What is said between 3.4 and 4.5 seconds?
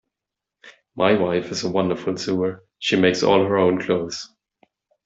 her own clothes.